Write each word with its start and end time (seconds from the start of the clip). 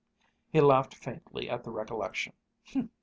He 0.51 0.59
laughed 0.61 0.95
faintly 0.95 1.47
at 1.47 1.63
the 1.63 1.69
recollection. 1.69 2.33